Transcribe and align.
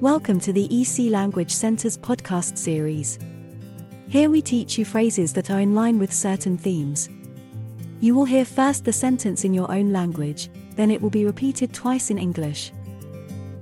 Welcome 0.00 0.38
to 0.42 0.52
the 0.52 0.68
EC 0.70 1.10
Language 1.10 1.50
Center's 1.50 1.98
podcast 1.98 2.56
series. 2.56 3.18
Here 4.08 4.30
we 4.30 4.40
teach 4.40 4.78
you 4.78 4.84
phrases 4.84 5.32
that 5.32 5.50
are 5.50 5.58
in 5.58 5.74
line 5.74 5.98
with 5.98 6.12
certain 6.12 6.56
themes. 6.56 7.08
You 7.98 8.14
will 8.14 8.24
hear 8.24 8.44
first 8.44 8.84
the 8.84 8.92
sentence 8.92 9.42
in 9.42 9.52
your 9.52 9.68
own 9.72 9.92
language, 9.92 10.50
then 10.76 10.92
it 10.92 11.02
will 11.02 11.10
be 11.10 11.24
repeated 11.24 11.74
twice 11.74 12.10
in 12.10 12.18
English. 12.18 12.70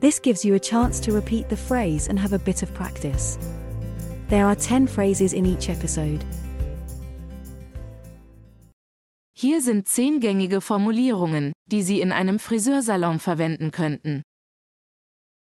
This 0.01 0.19
gives 0.19 0.45
you 0.45 0.53
a 0.57 0.61
chance 0.61 1.01
to 1.01 1.13
repeat 1.13 1.49
the 1.49 1.57
phrase 1.57 2.09
and 2.09 2.19
have 2.19 2.35
a 2.35 2.39
bit 2.39 2.63
of 2.63 2.75
practice. 2.75 3.39
There 4.29 4.45
are 4.45 4.55
10 4.55 4.89
phrases 4.89 5.33
in 5.33 5.47
each 5.47 5.71
episode. 5.71 6.23
Hier 9.33 9.63
sind 9.63 9.89
zehn 9.89 10.21
gängige 10.21 10.61
Formulierungen, 10.61 11.55
die 11.65 11.81
Sie 11.81 12.03
in 12.03 12.13
einem 12.13 12.39
Friseursalon 12.39 13.21
verwenden 13.21 13.71
könnten. 13.71 14.23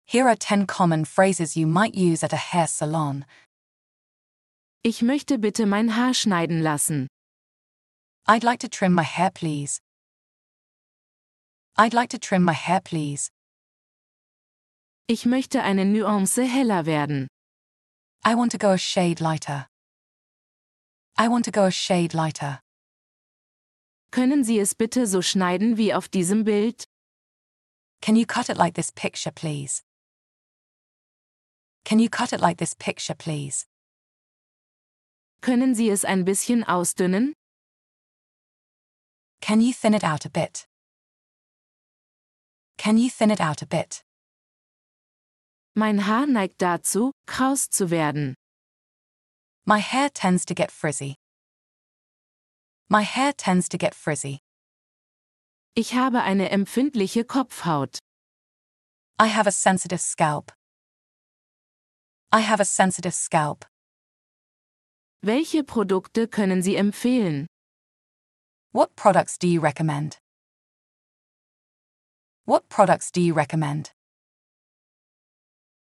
Here 0.08 0.28
are 0.28 0.36
10 0.36 0.66
common 0.66 1.04
phrases 1.04 1.56
you 1.56 1.66
might 1.66 1.96
use 1.96 2.22
at 2.22 2.32
a 2.32 2.36
hair 2.36 2.68
salon. 2.68 3.24
Ich 4.84 5.02
möchte 5.02 5.36
bitte 5.36 5.66
mein 5.66 5.96
Haar 5.96 6.14
schneiden 6.14 6.62
lassen. 6.62 7.08
I'd 8.28 8.44
like 8.44 8.60
to 8.60 8.68
trim 8.68 8.92
my 8.92 9.02
hair, 9.02 9.30
please. 9.30 9.80
I'd 11.76 11.92
like 11.92 12.10
to 12.10 12.20
trim 12.20 12.44
my 12.44 12.52
hair, 12.52 12.80
please. 12.80 13.30
Ich 15.08 15.26
möchte 15.26 15.60
eine 15.60 15.84
Nuance 15.84 16.44
heller 16.44 16.86
werden. 16.86 17.26
I 18.24 18.36
want 18.36 18.52
to 18.52 18.58
go 18.58 18.70
a 18.70 18.78
shade 18.78 19.20
lighter. 19.20 19.66
I 21.18 21.26
want 21.26 21.44
to 21.46 21.50
go 21.50 21.64
a 21.64 21.72
shade 21.72 22.14
lighter. 22.14 22.60
Können 24.12 24.44
Sie 24.44 24.60
es 24.60 24.74
bitte 24.74 25.08
so 25.08 25.20
schneiden 25.20 25.76
wie 25.76 25.92
auf 25.92 26.08
diesem 26.08 26.44
Bild? 26.44 26.84
Can 28.00 28.14
you 28.14 28.24
cut 28.24 28.48
it 28.48 28.56
like 28.56 28.74
this 28.74 28.92
picture, 28.92 29.32
please? 29.32 29.82
Can 31.86 32.00
you 32.00 32.10
cut 32.10 32.32
it 32.32 32.40
like 32.40 32.58
this 32.58 32.74
picture, 32.74 33.14
please? 33.14 33.64
Können 35.40 35.76
Sie 35.76 35.88
es 35.88 36.04
ein 36.04 36.24
bisschen 36.24 36.64
ausdünnen? 36.64 37.34
Can 39.40 39.60
you 39.60 39.72
thin 39.72 39.94
it 39.94 40.02
out 40.02 40.26
a 40.26 40.28
bit? 40.28 40.66
Can 42.76 42.98
you 42.98 43.08
thin 43.08 43.30
it 43.30 43.40
out 43.40 43.62
a 43.62 43.66
bit? 43.66 44.02
Mein 45.76 45.98
Haar 45.98 46.26
neigt 46.26 46.58
dazu, 46.58 47.12
kraus 47.24 47.70
zu 47.70 47.88
werden. 47.88 48.34
My 49.64 49.78
hair 49.78 50.10
tends 50.10 50.44
to 50.46 50.54
get 50.54 50.72
frizzy. 50.72 51.14
My 52.88 53.02
hair 53.02 53.32
tends 53.32 53.68
to 53.68 53.78
get 53.78 53.94
frizzy. 53.94 54.40
Ich 55.76 55.94
habe 55.94 56.24
eine 56.24 56.50
empfindliche 56.50 57.24
Kopfhaut. 57.24 58.00
I 59.20 59.28
have 59.28 59.46
a 59.46 59.52
sensitive 59.52 60.00
scalp. 60.00 60.50
I 62.32 62.40
have 62.40 62.60
a 62.60 62.64
sensitive 62.64 63.14
scalp. 63.14 63.64
Welche 65.22 65.62
Produkte 65.64 66.28
können 66.28 66.62
Sie 66.62 66.76
empfehlen? 66.76 67.46
What 68.72 68.96
products 68.96 69.38
do 69.38 69.46
you 69.48 69.60
recommend? 69.60 70.18
What 72.44 72.68
products 72.68 73.10
do 73.10 73.20
you 73.20 73.34
recommend? 73.34 73.92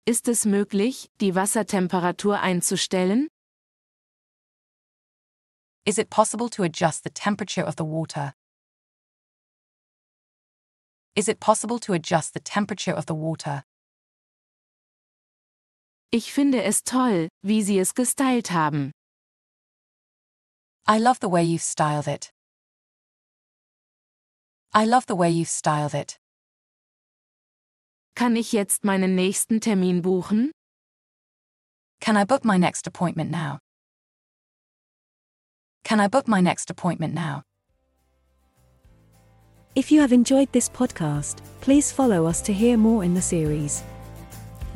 Ist 0.06 0.26
es 0.26 0.46
möglich, 0.46 1.10
die 1.20 1.34
Wassertemperatur 1.34 2.40
einzustellen? 2.40 3.28
Is 5.84 5.98
it 5.98 6.08
possible 6.08 6.48
to 6.50 6.62
adjust 6.62 7.04
the 7.04 7.10
temperature 7.10 7.64
of 7.64 7.76
the 7.76 7.84
water? 7.84 8.32
Is 11.14 11.28
it 11.28 11.40
possible 11.40 11.78
to 11.80 11.92
adjust 11.92 12.32
the 12.32 12.40
temperature 12.40 12.94
of 12.94 13.06
the 13.06 13.14
water? 13.14 13.64
Ich 16.10 16.32
finde 16.32 16.62
es 16.62 16.84
toll, 16.84 17.28
wie 17.42 17.62
Sie 17.62 17.78
es 17.78 17.94
gestylt 17.94 18.50
haben. 18.50 18.92
I 20.88 20.98
love 20.98 21.18
the 21.20 21.30
way 21.30 21.44
you've 21.44 21.62
styled 21.62 22.06
it. 22.06 22.30
I 24.72 24.86
love 24.86 25.04
the 25.06 25.16
way 25.16 25.28
you've 25.30 25.50
styled 25.50 25.92
it. 25.92 26.18
Kann 28.14 28.36
ich 28.36 28.52
jetzt 28.52 28.84
meinen 28.84 29.16
nächsten 29.16 29.60
Termin 29.60 30.00
buchen? 30.00 30.50
Can 32.00 32.16
I 32.16 32.24
book 32.24 32.42
my 32.42 32.56
next 32.56 32.86
appointment 32.86 33.30
now? 33.30 33.58
Can 35.84 36.00
I 36.00 36.08
book 36.08 36.26
my 36.26 36.40
next 36.40 36.70
appointment 36.70 37.12
now? 37.12 37.42
If 39.74 39.92
you 39.92 40.00
have 40.00 40.12
enjoyed 40.14 40.50
this 40.52 40.70
podcast, 40.70 41.42
please 41.60 41.92
follow 41.92 42.24
us 42.24 42.40
to 42.42 42.52
hear 42.54 42.78
more 42.78 43.04
in 43.04 43.12
the 43.12 43.22
series. 43.22 43.82